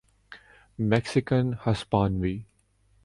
[0.79, 2.35] Mexican ہسپانوی